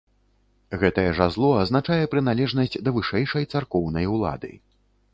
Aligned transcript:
Гэтае 0.83 1.03
жазло 1.19 1.51
азначае 1.65 1.99
прыналежнасць 2.15 2.81
да 2.89 2.97
вышэйшай 2.99 3.49
царкоўнай 3.55 4.05
улады. 4.19 4.51